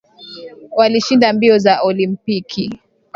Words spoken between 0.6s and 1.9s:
Walishinda mbio za